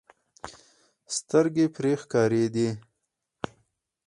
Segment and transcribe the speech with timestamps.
[1.15, 2.69] سترګې پرې ښکارېدې.